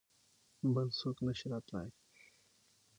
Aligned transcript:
بل 0.73 0.87
څوک 0.99 1.17
نه 1.27 1.33
شي 1.37 1.47
راتلای. 1.53 1.89